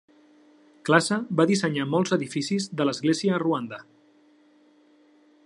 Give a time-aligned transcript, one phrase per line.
[0.87, 3.81] Classe va dissenyar molts edificis de l'església a Ruanda.